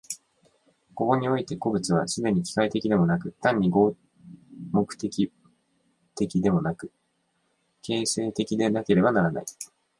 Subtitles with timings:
[0.95, 3.95] ここにおいて個物は既に機械的でもなく、単に合
[4.71, 5.31] 目的
[6.15, 6.91] 的でもなく、
[7.83, 9.45] 形成的でなければならない。